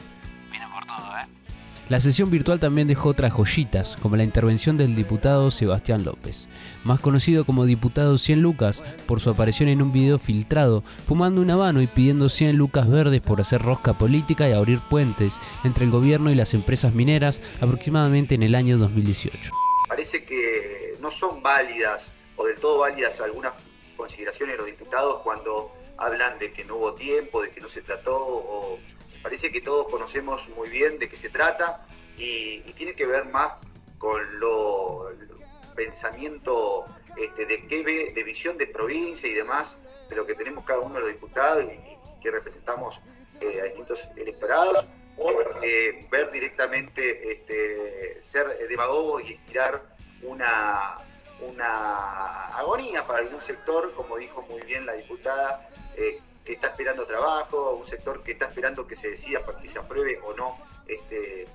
La 1.89 1.99
sesión 1.99 2.29
virtual 2.29 2.59
también 2.59 2.87
dejó 2.87 3.09
otras 3.09 3.33
joyitas, 3.33 3.97
como 3.97 4.15
la 4.15 4.23
intervención 4.23 4.77
del 4.77 4.95
diputado 4.95 5.49
Sebastián 5.49 6.05
López, 6.05 6.47
más 6.83 6.99
conocido 6.99 7.45
como 7.45 7.65
diputado 7.65 8.19
100 8.19 8.43
lucas 8.43 8.83
por 9.07 9.21
su 9.21 9.31
aparición 9.31 9.69
en 9.69 9.81
un 9.81 9.91
video 9.91 10.19
filtrado, 10.19 10.83
fumando 10.83 11.41
un 11.41 11.49
habano 11.49 11.81
y 11.81 11.87
pidiendo 11.87 12.29
100 12.29 12.57
lucas 12.57 12.87
verdes 12.87 13.21
por 13.21 13.41
hacer 13.41 13.63
rosca 13.63 13.93
política 13.93 14.47
y 14.47 14.51
abrir 14.51 14.79
puentes 14.87 15.39
entre 15.63 15.85
el 15.85 15.89
gobierno 15.89 16.29
y 16.29 16.35
las 16.35 16.53
empresas 16.53 16.93
mineras 16.93 17.41
aproximadamente 17.59 18.35
en 18.35 18.43
el 18.43 18.53
año 18.53 18.77
2018. 18.77 19.51
Parece 19.87 20.23
que 20.23 20.95
no 21.01 21.09
son 21.09 21.41
válidas 21.41 22.13
o 22.35 22.45
del 22.45 22.57
todo 22.57 22.81
válidas 22.81 23.19
algunas 23.19 23.53
consideraciones 23.97 24.53
de 24.53 24.57
los 24.57 24.67
diputados 24.67 25.23
cuando 25.23 25.71
hablan 25.97 26.37
de 26.37 26.53
que 26.53 26.63
no 26.65 26.75
hubo 26.75 26.93
tiempo, 26.93 27.41
de 27.41 27.49
que 27.49 27.61
no 27.61 27.67
se 27.67 27.81
trató 27.81 28.15
o 28.15 28.77
parece 29.21 29.51
que 29.51 29.61
todos 29.61 29.87
conocemos 29.87 30.47
muy 30.49 30.69
bien 30.69 30.99
de 30.99 31.09
qué 31.09 31.17
se 31.17 31.29
trata 31.29 31.85
y, 32.17 32.59
tiene 32.73 32.95
que 32.95 33.05
ver 33.05 33.25
más 33.25 33.53
con 33.97 34.39
lo, 34.39 35.09
el 35.09 35.29
pensamiento 35.75 36.85
este, 37.17 37.45
de 37.45 37.67
qué 37.67 37.83
ve, 37.83 38.13
de 38.13 38.23
visión 38.23 38.57
de 38.57 38.67
provincia 38.67 39.27
y 39.27 39.33
demás, 39.33 39.77
de 40.09 40.15
lo 40.15 40.25
que 40.25 40.35
tenemos 40.35 40.63
cada 40.63 40.79
uno 40.79 40.95
de 40.95 41.01
los 41.01 41.09
diputados 41.09 41.65
y, 41.65 42.21
que 42.21 42.31
representamos 42.31 42.99
eh, 43.41 43.61
a 43.61 43.65
distintos 43.65 44.07
electorados, 44.15 44.85
o 45.17 45.31
eh, 45.61 46.07
ver 46.09 46.31
directamente 46.31 47.31
este, 47.31 48.21
ser 48.21 48.47
demagogo 48.69 49.19
y 49.19 49.33
estirar 49.33 49.83
una, 50.21 50.97
una 51.41 52.47
agonía 52.57 53.05
para 53.05 53.19
algún 53.19 53.41
sector, 53.41 53.93
como 53.93 54.17
dijo 54.17 54.41
muy 54.43 54.61
bien 54.61 54.85
la 54.85 54.93
diputada, 54.93 55.69
eh, 55.95 56.19
está 56.53 56.67
esperando 56.67 57.05
trabajo, 57.05 57.75
un 57.75 57.85
sector 57.85 58.23
que 58.23 58.33
está 58.33 58.45
esperando 58.45 58.87
que 58.87 58.95
se 58.95 59.11
decida 59.11 59.39
para 59.45 59.59
que 59.59 59.69
se 59.69 59.79
apruebe 59.79 60.19
o 60.23 60.33
no 60.33 60.57
este, 60.87 61.45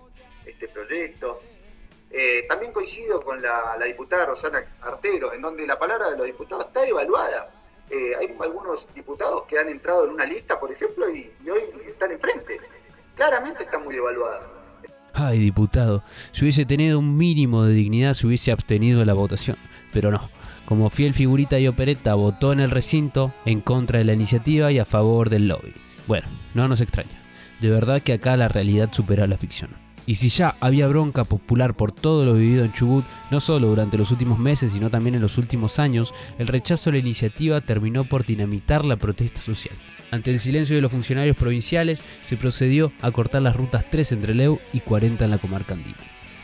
este 0.44 0.68
proyecto. 0.68 1.40
Eh, 2.10 2.44
también 2.48 2.72
coincido 2.72 3.20
con 3.20 3.42
la, 3.42 3.76
diputada 3.84 4.26
Rosana 4.26 4.64
Artero, 4.82 5.32
en 5.32 5.42
donde 5.42 5.66
la 5.66 5.78
palabra 5.78 6.10
de 6.10 6.16
los 6.16 6.26
diputados 6.26 6.66
está 6.66 6.86
evaluada. 6.86 7.50
Eh, 7.90 8.14
hay 8.16 8.36
algunos 8.40 8.86
diputados 8.94 9.42
que 9.44 9.58
han 9.58 9.68
entrado 9.68 10.04
en 10.04 10.10
una 10.10 10.24
lista, 10.24 10.58
por 10.58 10.70
ejemplo, 10.70 11.10
y, 11.10 11.32
y 11.44 11.50
hoy 11.50 11.62
están 11.86 12.12
enfrente. 12.12 12.60
Claramente 13.16 13.64
está 13.64 13.78
muy 13.78 13.96
evaluada. 13.96 14.63
Ay, 15.14 15.38
diputado, 15.38 16.02
si 16.33 16.42
hubiese 16.42 16.64
tenido 16.64 16.99
un 16.99 17.16
mínimo 17.16 17.64
de 17.64 17.75
dignidad 17.75 18.14
se 18.14 18.26
hubiese 18.26 18.52
abstenido 18.52 19.00
de 19.00 19.06
la 19.06 19.14
votación, 19.14 19.56
pero 19.92 20.11
no 20.11 20.28
como 20.64 20.90
fiel 20.90 21.14
figurita 21.14 21.59
y 21.59 21.68
opereta, 21.68 22.14
votó 22.14 22.52
en 22.52 22.61
el 22.61 22.71
recinto 22.71 23.33
en 23.44 23.61
contra 23.61 23.99
de 23.99 24.04
la 24.04 24.14
iniciativa 24.14 24.73
y 24.73 24.78
a 24.78 24.85
favor 24.85 25.28
del 25.28 25.49
lobby. 25.49 25.75
Bueno, 26.06 26.26
no 26.54 26.68
nos 26.68 26.80
extraña. 26.80 27.23
De 27.61 27.71
verdad 27.71 28.02
que 28.02 28.14
acá 28.14 28.37
la 28.37 28.49
realidad 28.49 28.90
supera 28.92 29.26
la 29.26 29.38
ficción. 29.38 29.83
Y 30.06 30.16
si 30.16 30.28
ya 30.28 30.56
había 30.61 30.88
bronca 30.88 31.25
popular 31.25 31.75
por 31.75 31.92
todo 31.92 32.25
lo 32.25 32.34
vivido 32.34 32.64
en 32.64 32.73
Chubut, 32.73 33.04
no 33.30 33.40
solo 33.40 33.68
durante 33.68 33.96
los 33.96 34.11
últimos 34.11 34.38
meses, 34.38 34.73
sino 34.73 34.90
también 34.90 35.14
en 35.14 35.23
los 35.23 35.38
últimos 35.38 35.78
años, 35.78 36.12
el 36.38 36.46
rechazo 36.46 36.90
a 36.90 36.92
la 36.92 36.99
iniciativa 36.99 37.61
terminó 37.61 38.04
por 38.04 38.25
dinamitar 38.25 38.84
la 38.84 38.96
protesta 38.96 39.40
social. 39.40 39.76
Ante 40.11 40.30
el 40.30 40.38
silencio 40.38 40.76
de 40.76 40.82
los 40.82 40.92
funcionarios 40.92 41.37
provinciales, 41.37 42.04
se 42.20 42.37
procedió 42.37 42.92
a 43.00 43.11
cortar 43.11 43.42
las 43.42 43.56
rutas 43.56 43.87
3 43.90 44.12
entre 44.12 44.34
Leu 44.34 44.58
y 44.73 44.80
40 44.80 45.25
en 45.25 45.30
la 45.30 45.38
comarca 45.38 45.75
andina. 45.75 45.96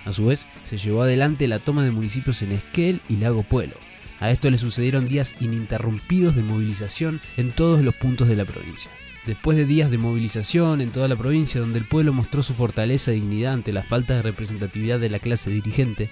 A 0.07 0.13
su 0.13 0.27
vez, 0.27 0.47
se 0.65 0.79
llevó 0.79 1.03
adelante 1.03 1.47
la 1.47 1.59
toma 1.59 1.85
de 1.85 1.91
municipios 1.91 2.41
en 2.43 2.53
Esquel 2.53 3.01
y 3.09 3.17
Lago 3.17 3.43
Pueblo, 3.43 3.77
a 4.21 4.31
esto 4.31 4.51
le 4.51 4.59
sucedieron 4.59 5.09
días 5.09 5.35
ininterrumpidos 5.41 6.37
de 6.37 6.43
movilización 6.43 7.21
en 7.39 7.53
todos 7.53 7.83
los 7.83 7.95
puntos 7.95 8.29
de 8.29 8.37
la 8.37 8.45
provincia. 8.45 8.91
Después 9.27 9.57
de 9.57 9.67
días 9.67 9.91
de 9.91 9.99
movilización 9.99 10.81
en 10.81 10.91
toda 10.91 11.07
la 11.07 11.17
provincia 11.17 11.61
donde 11.61 11.79
el 11.79 11.85
pueblo 11.85 12.13
mostró 12.13 12.43
su 12.43 12.55
fortaleza 12.55 13.13
y 13.13 13.17
dignidad 13.21 13.53
ante 13.53 13.73
la 13.73 13.83
falta 13.83 14.15
de 14.15 14.23
representatividad 14.23 14.99
de 14.99 15.11
la 15.11 15.19
clase 15.19 15.51
dirigente, 15.51 16.09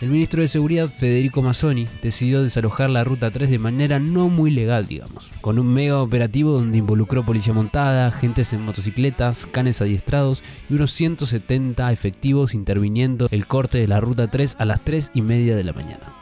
el 0.00 0.08
ministro 0.08 0.40
de 0.40 0.48
Seguridad, 0.48 0.88
Federico 0.88 1.42
Mazzoni, 1.42 1.86
decidió 2.02 2.42
desalojar 2.42 2.88
la 2.88 3.04
Ruta 3.04 3.30
3 3.30 3.50
de 3.50 3.58
manera 3.58 3.98
no 3.98 4.30
muy 4.30 4.50
legal, 4.50 4.86
digamos, 4.86 5.30
con 5.42 5.58
un 5.58 5.74
mega 5.74 6.00
operativo 6.00 6.52
donde 6.52 6.78
involucró 6.78 7.22
policía 7.22 7.52
montada, 7.52 8.06
agentes 8.06 8.54
en 8.54 8.62
motocicletas, 8.62 9.44
canes 9.44 9.82
adiestrados 9.82 10.42
y 10.70 10.74
unos 10.74 10.92
170 10.92 11.92
efectivos 11.92 12.54
interviniendo 12.54 13.28
el 13.30 13.46
corte 13.46 13.76
de 13.76 13.88
la 13.88 14.00
Ruta 14.00 14.28
3 14.28 14.56
a 14.58 14.64
las 14.64 14.82
3 14.82 15.10
y 15.12 15.20
media 15.20 15.54
de 15.54 15.64
la 15.64 15.74
mañana. 15.74 16.19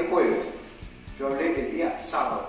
Día 0.00 0.08
jueves. 0.08 0.44
Yo 1.18 1.26
hablé 1.26 1.60
el 1.60 1.72
día 1.72 1.98
sábado, 1.98 2.48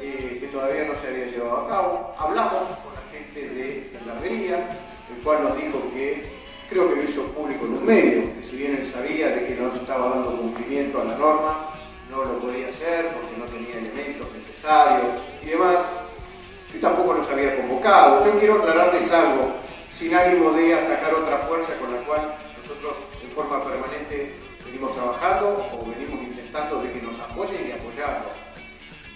eh, 0.00 0.38
que 0.40 0.46
todavía 0.48 0.84
no 0.84 0.94
se 1.00 1.08
había 1.08 1.26
llevado 1.26 1.66
a 1.66 1.68
cabo. 1.68 2.14
Hablamos 2.16 2.64
con 2.84 2.94
la 2.94 3.02
gente 3.10 3.48
de 3.54 3.90
Gendarmería, 3.90 4.68
el 5.10 5.22
cual 5.24 5.42
nos 5.42 5.56
dijo 5.56 5.82
que, 5.92 6.30
creo 6.70 6.88
que 6.90 6.96
lo 6.96 7.02
hizo 7.02 7.24
público 7.32 7.64
en 7.64 7.72
un 7.72 7.86
medio, 7.86 8.34
que 8.34 8.42
si 8.44 8.56
bien 8.56 8.76
él 8.76 8.84
sabía 8.84 9.30
de 9.30 9.46
que 9.46 9.54
no 9.56 9.72
estaba 9.72 10.10
dando 10.10 10.36
cumplimiento 10.36 11.00
a 11.00 11.04
la 11.06 11.18
norma, 11.18 11.72
no 12.08 12.24
lo 12.24 12.38
podía 12.38 12.68
hacer 12.68 13.08
porque 13.08 13.36
no 13.36 13.44
tenía 13.46 13.76
elementos 13.76 14.28
necesarios 14.32 15.10
y 15.42 15.46
demás 15.46 15.78
que 16.72 16.78
tampoco 16.78 17.14
nos 17.14 17.28
había 17.30 17.56
convocado. 17.56 18.24
Yo 18.24 18.38
quiero 18.38 18.54
aclararles 18.54 19.10
algo, 19.10 19.54
sin 19.88 20.14
ánimo 20.14 20.52
de 20.52 20.74
atacar 20.74 21.14
otra 21.14 21.38
fuerza 21.38 21.74
con 21.80 21.92
la 21.92 22.00
cual 22.02 22.32
nosotros 22.62 22.96
en 23.24 23.30
forma 23.30 23.64
permanente 23.64 24.48
venimos 24.68 24.94
trabajando 24.94 25.66
o 25.72 25.84
venimos 25.86 26.17
intentando 26.48 26.82
de 26.82 26.92
que 26.92 27.02
nos 27.02 27.18
apoyen 27.20 27.68
y 27.68 27.72
apoyarnos. 27.72 28.32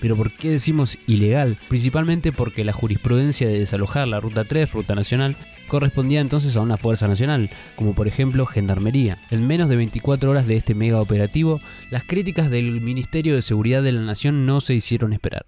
Pero 0.01 0.17
¿por 0.17 0.33
qué 0.33 0.51
decimos 0.51 0.99
ilegal? 1.07 1.57
Principalmente 1.69 2.33
porque 2.33 2.65
la 2.65 2.73
jurisprudencia 2.73 3.49
de 3.49 3.61
desalojar 3.61 4.09
la 4.09 4.21
Ruta 4.21 4.45
3, 4.45 4.73
Ruta 4.73 4.95
Nacional, 4.95 5.37
correspondía 5.69 6.21
entonces 6.21 6.57
a 6.57 6.61
una 6.61 6.77
fuerza 6.77 7.07
nacional, 7.07 7.51
como 7.77 7.95
por 7.95 8.09
ejemplo 8.09 8.45
Gendarmería. 8.45 9.19
En 9.31 9.47
menos 9.47 9.69
de 9.69 9.77
24 9.77 10.31
horas 10.31 10.47
de 10.47 10.57
este 10.57 10.75
mega 10.75 11.01
operativo, 11.01 11.61
las 11.91 12.03
críticas 12.03 12.51
del 12.51 12.81
Ministerio 12.81 13.35
de 13.35 13.43
Seguridad 13.43 13.83
de 13.83 13.93
la 13.93 14.01
Nación 14.03 14.45
no 14.45 14.61
se 14.61 14.75
hicieron 14.75 15.12
esperar. 15.12 15.47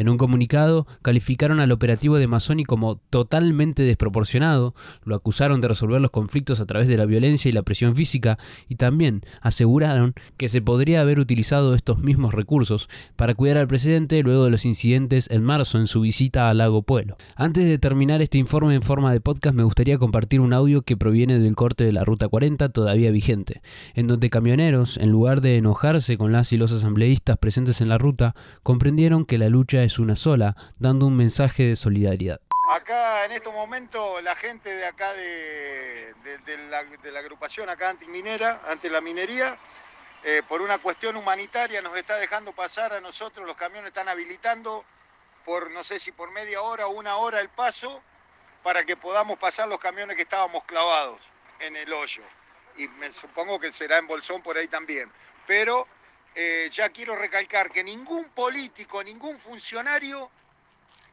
En 0.00 0.08
un 0.08 0.16
comunicado, 0.16 0.86
calificaron 1.02 1.60
al 1.60 1.72
operativo 1.72 2.16
de 2.16 2.26
Mazzoni 2.26 2.64
como 2.64 2.96
totalmente 3.10 3.82
desproporcionado, 3.82 4.74
lo 5.04 5.14
acusaron 5.14 5.60
de 5.60 5.68
resolver 5.68 6.00
los 6.00 6.10
conflictos 6.10 6.58
a 6.58 6.64
través 6.64 6.88
de 6.88 6.96
la 6.96 7.04
violencia 7.04 7.50
y 7.50 7.52
la 7.52 7.64
presión 7.64 7.94
física, 7.94 8.38
y 8.66 8.76
también 8.76 9.20
aseguraron 9.42 10.14
que 10.38 10.48
se 10.48 10.62
podría 10.62 11.02
haber 11.02 11.20
utilizado 11.20 11.74
estos 11.74 11.98
mismos 11.98 12.32
recursos 12.32 12.88
para 13.14 13.34
cuidar 13.34 13.58
al 13.58 13.68
presidente 13.68 14.22
luego 14.22 14.44
de 14.44 14.50
los 14.50 14.64
incidentes 14.64 15.28
en 15.30 15.44
marzo 15.44 15.76
en 15.76 15.86
su 15.86 16.00
visita 16.00 16.48
al 16.48 16.56
Lago 16.56 16.80
Pueblo. 16.80 17.18
Antes 17.36 17.68
de 17.68 17.76
terminar 17.76 18.22
este 18.22 18.38
informe 18.38 18.74
en 18.74 18.80
forma 18.80 19.12
de 19.12 19.20
podcast, 19.20 19.54
me 19.54 19.64
gustaría 19.64 19.98
compartir 19.98 20.40
un 20.40 20.54
audio 20.54 20.80
que 20.80 20.96
proviene 20.96 21.38
del 21.38 21.56
corte 21.56 21.84
de 21.84 21.92
la 21.92 22.04
Ruta 22.04 22.26
40 22.26 22.70
todavía 22.70 23.10
vigente, 23.10 23.60
en 23.92 24.06
donde 24.06 24.30
camioneros, 24.30 24.96
en 24.96 25.10
lugar 25.10 25.42
de 25.42 25.58
enojarse 25.58 26.16
con 26.16 26.32
las 26.32 26.54
y 26.54 26.56
los 26.56 26.72
asambleístas 26.72 27.36
presentes 27.36 27.82
en 27.82 27.90
la 27.90 27.98
ruta, 27.98 28.34
comprendieron 28.62 29.26
que 29.26 29.36
la 29.36 29.50
lucha 29.50 29.82
es 29.82 29.89
una 29.98 30.16
sola, 30.16 30.56
dando 30.78 31.06
un 31.06 31.16
mensaje 31.16 31.64
de 31.64 31.76
solidaridad. 31.76 32.40
Acá 32.70 33.24
en 33.24 33.32
estos 33.32 33.52
momentos 33.52 34.22
la 34.22 34.36
gente 34.36 34.72
de 34.72 34.86
acá 34.86 35.12
de, 35.14 36.14
la, 36.70 37.18
agrupación 37.18 37.68
acá 37.68 37.90
antiminera, 37.90 38.60
ante 38.68 38.88
la 38.88 39.00
minería, 39.00 39.56
eh, 40.22 40.42
por 40.48 40.62
una 40.62 40.78
cuestión 40.78 41.16
humanitaria 41.16 41.82
nos 41.82 41.96
está 41.96 42.16
dejando 42.16 42.52
pasar 42.52 42.92
a 42.92 43.00
nosotros, 43.00 43.46
los 43.46 43.56
camiones 43.56 43.88
están 43.88 44.08
habilitando 44.08 44.84
por 45.44 45.70
no 45.70 45.82
sé 45.82 45.98
si 45.98 46.12
por 46.12 46.30
media 46.30 46.62
hora 46.62 46.86
o 46.86 46.90
una 46.90 47.16
hora 47.16 47.40
el 47.40 47.48
paso 47.48 48.02
para 48.62 48.84
que 48.84 48.96
podamos 48.96 49.38
pasar 49.38 49.66
los 49.68 49.78
camiones 49.78 50.16
que 50.16 50.22
estábamos 50.22 50.64
clavados 50.64 51.20
en 51.60 51.76
el 51.76 51.92
hoyo. 51.92 52.22
Y 52.76 52.88
me 52.88 53.10
supongo 53.10 53.58
que 53.58 53.72
será 53.72 53.98
en 53.98 54.06
Bolsón 54.06 54.42
por 54.42 54.56
ahí 54.56 54.68
también. 54.68 55.10
Pero 55.46 55.86
eh, 56.34 56.70
ya 56.72 56.90
quiero 56.90 57.16
recalcar 57.16 57.70
que 57.70 57.82
ningún 57.82 58.28
político, 58.30 59.02
ningún 59.02 59.38
funcionario 59.38 60.30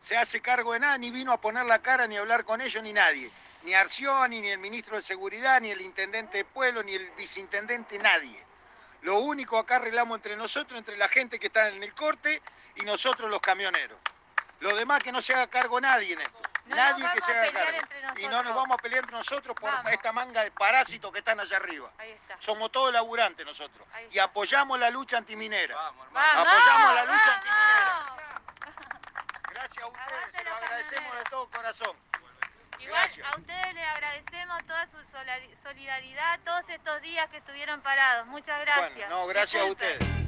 se 0.02 0.16
hace 0.16 0.42
cargo 0.42 0.74
de 0.74 0.80
nada, 0.80 0.98
ni 0.98 1.12
vino 1.12 1.32
a 1.32 1.42
poner 1.42 1.66
la 1.66 1.80
cara, 1.80 2.08
ni 2.08 2.18
a 2.18 2.22
hablar 2.22 2.46
con 2.46 2.62
ellos, 2.62 2.82
ni 2.84 2.94
nadie. 2.94 3.32
Ni 3.64 3.74
Arcioni, 3.74 4.40
ni 4.40 4.50
el 4.50 4.60
ministro 4.60 4.96
de 4.96 5.02
Seguridad, 5.02 5.60
ni 5.60 5.72
el 5.72 5.82
intendente 5.82 6.38
de 6.38 6.46
pueblo, 6.46 6.84
ni 6.84 6.94
el 6.94 7.10
viceintendente, 7.18 7.98
nadie. 8.00 8.42
Lo 9.02 9.20
único 9.20 9.58
acá 9.58 9.78
arreglamos 9.78 10.18
entre 10.18 10.36
nosotros, 10.38 10.78
entre 10.78 10.98
la 10.98 11.08
gente 11.08 11.40
que 11.40 11.48
está 11.48 11.68
en 11.70 11.84
el 11.84 11.94
corte 11.94 12.42
y 12.76 12.86
nosotros 12.86 13.30
los 13.30 13.42
camioneros. 13.42 13.98
Lo 14.60 14.76
demás 14.76 15.04
que 15.04 15.12
no 15.12 15.22
se 15.22 15.34
haga 15.34 15.48
cargo 15.48 15.82
nadie 15.82 16.14
en 16.14 16.22
esto. 16.22 16.40
No 16.68 16.76
nadie 16.76 17.06
que 17.14 17.22
se 17.22 17.32
vamos 17.34 17.38
haga 17.38 17.52
pelear 17.52 17.66
cargo. 17.66 17.80
entre 18.12 18.24
Y 18.24 18.28
no 18.28 18.44
nos 18.44 18.56
vamos 18.56 18.78
a 18.78 18.82
pelear 18.82 19.04
entre 19.04 19.18
nosotros 19.18 19.56
por 19.60 19.72
Vamos. 19.72 19.92
esta 19.92 20.12
manga 20.12 20.44
de 20.44 20.52
parásitos 20.52 21.12
que 21.12 21.20
están 21.20 21.40
allá 21.40 21.58
arriba. 21.58 21.90
Ahí 21.98 22.12
está. 22.12 22.36
Somos 22.40 22.72
todos 22.72 22.92
laburantes 22.94 23.46
nosotros. 23.46 23.88
Y 24.12 24.20
apoyamos 24.20 24.80
la 24.80 24.90
lucha 24.90 25.18
antiminera. 25.18 25.76
Vamos, 25.76 26.08
Apoyamos 26.14 26.96
la 26.96 27.04
lucha 27.06 27.26
vamos. 27.28 27.36
antiminera. 27.36 28.16
Gracias 29.52 29.84
a 29.84 29.88
ustedes, 29.88 30.34
se 30.34 30.44
lo 30.44 30.56
agradecemos 30.56 31.18
de 31.18 31.24
todo 31.26 31.50
corazón. 31.50 31.98
Igual 32.80 33.02
Gracias. 33.02 33.28
a 33.34 33.38
ustedes 33.40 33.74
les 33.74 33.88
agradecemos 33.88 34.66
toda 34.68 34.86
su 34.86 34.98
solidaridad 35.64 36.40
todos 36.46 36.70
estos 36.70 37.02
días 37.02 37.28
que 37.30 37.38
estuvieron 37.38 37.82
parados. 37.82 38.28
Muchas 38.28 38.60
gracias. 38.62 39.10
No, 39.10 39.26
gracias 39.26 39.64
a 39.64 39.66
ustedes. 39.66 40.27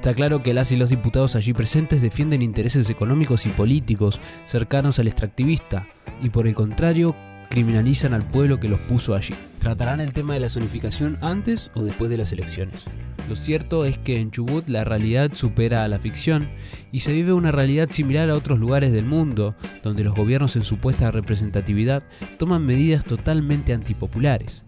Está 0.00 0.14
claro 0.14 0.42
que 0.42 0.54
las 0.54 0.72
y 0.72 0.78
los 0.78 0.88
diputados 0.88 1.36
allí 1.36 1.52
presentes 1.52 2.00
defienden 2.00 2.40
intereses 2.40 2.88
económicos 2.88 3.44
y 3.44 3.50
políticos 3.50 4.18
cercanos 4.46 4.98
al 4.98 5.08
extractivista 5.08 5.88
y 6.22 6.30
por 6.30 6.46
el 6.46 6.54
contrario 6.54 7.14
criminalizan 7.50 8.14
al 8.14 8.26
pueblo 8.26 8.58
que 8.58 8.70
los 8.70 8.80
puso 8.80 9.14
allí. 9.14 9.34
Tratarán 9.58 10.00
el 10.00 10.14
tema 10.14 10.32
de 10.32 10.40
la 10.40 10.48
zonificación 10.48 11.18
antes 11.20 11.70
o 11.74 11.84
después 11.84 12.10
de 12.10 12.16
las 12.16 12.32
elecciones. 12.32 12.86
Lo 13.28 13.36
cierto 13.36 13.84
es 13.84 13.98
que 13.98 14.18
en 14.18 14.30
Chubut 14.30 14.66
la 14.70 14.84
realidad 14.84 15.32
supera 15.34 15.84
a 15.84 15.88
la 15.88 15.98
ficción 15.98 16.48
y 16.92 17.00
se 17.00 17.12
vive 17.12 17.34
una 17.34 17.52
realidad 17.52 17.90
similar 17.90 18.30
a 18.30 18.36
otros 18.36 18.58
lugares 18.58 18.92
del 18.92 19.04
mundo, 19.04 19.54
donde 19.82 20.02
los 20.02 20.16
gobiernos 20.16 20.56
en 20.56 20.62
supuesta 20.62 21.10
representatividad 21.10 22.02
toman 22.38 22.64
medidas 22.64 23.04
totalmente 23.04 23.74
antipopulares. 23.74 24.64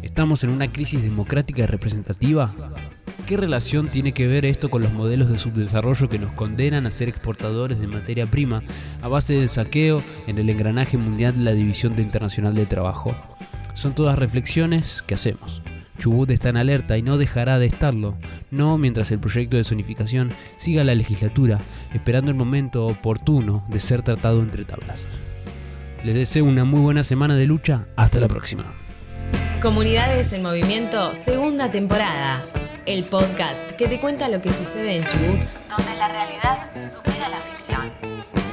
¿Estamos 0.00 0.44
en 0.44 0.50
una 0.50 0.68
crisis 0.68 1.02
democrática 1.02 1.64
y 1.64 1.66
representativa? 1.66 2.54
¿Qué 3.26 3.36
relación 3.36 3.88
tiene 3.88 4.12
que 4.12 4.28
ver 4.28 4.44
esto 4.44 4.70
con 4.70 4.82
los 4.82 4.92
modelos 4.92 5.28
de 5.28 5.36
subdesarrollo 5.36 6.08
que 6.08 6.20
nos 6.20 6.32
condenan 6.34 6.86
a 6.86 6.92
ser 6.92 7.08
exportadores 7.08 7.80
de 7.80 7.88
materia 7.88 8.24
prima 8.24 8.62
a 9.02 9.08
base 9.08 9.34
del 9.34 9.48
saqueo 9.48 10.00
en 10.28 10.38
el 10.38 10.48
engranaje 10.48 10.96
mundial 10.96 11.34
de 11.34 11.42
la 11.42 11.52
División 11.52 11.96
de 11.96 12.02
Internacional 12.02 12.54
de 12.54 12.66
Trabajo? 12.66 13.16
Son 13.74 13.96
todas 13.96 14.16
reflexiones 14.16 15.02
que 15.02 15.16
hacemos. 15.16 15.60
Chubut 15.98 16.30
está 16.30 16.50
en 16.50 16.56
alerta 16.56 16.98
y 16.98 17.02
no 17.02 17.18
dejará 17.18 17.58
de 17.58 17.66
estarlo, 17.66 18.16
no 18.52 18.78
mientras 18.78 19.10
el 19.10 19.18
proyecto 19.18 19.56
de 19.56 19.64
zonificación 19.64 20.30
siga 20.56 20.84
la 20.84 20.94
legislatura, 20.94 21.58
esperando 21.92 22.30
el 22.30 22.36
momento 22.36 22.86
oportuno 22.86 23.66
de 23.68 23.80
ser 23.80 24.02
tratado 24.02 24.40
entre 24.40 24.64
tablas. 24.64 25.08
Les 26.04 26.14
deseo 26.14 26.44
una 26.44 26.64
muy 26.64 26.78
buena 26.78 27.02
semana 27.02 27.34
de 27.34 27.46
lucha, 27.46 27.88
hasta 27.96 28.20
la 28.20 28.28
próxima. 28.28 28.72
Comunidades 29.60 30.32
en 30.32 30.44
Movimiento, 30.44 31.12
segunda 31.16 31.72
temporada. 31.72 32.44
El 32.86 33.04
podcast 33.04 33.72
que 33.72 33.88
te 33.88 33.98
cuenta 33.98 34.28
lo 34.28 34.40
que 34.40 34.52
sucede 34.52 34.94
en 34.94 35.06
Chubut, 35.06 35.44
donde 35.68 35.94
la 35.98 36.06
realidad 36.06 36.70
supera 36.80 37.28
la 37.28 37.38
ficción. 37.38 38.45